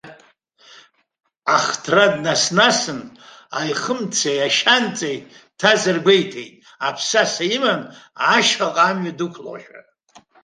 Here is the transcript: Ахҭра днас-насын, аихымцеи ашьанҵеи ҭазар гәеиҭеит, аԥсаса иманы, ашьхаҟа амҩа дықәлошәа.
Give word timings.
Ахҭра 1.55 2.05
днас-насын, 2.13 3.01
аихымцеи 3.59 4.39
ашьанҵеи 4.47 5.17
ҭазар 5.59 5.97
гәеиҭеит, 6.05 6.53
аԥсаса 6.87 7.45
иманы, 7.55 7.87
ашьхаҟа 8.35 8.83
амҩа 8.89 9.17
дықәлошәа. 9.17 9.79